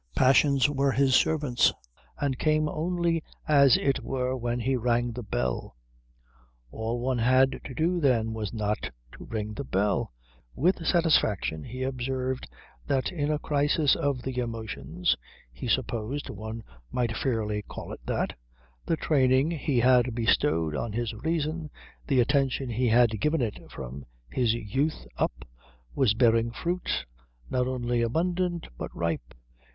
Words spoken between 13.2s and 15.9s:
a crisis of the emotions (he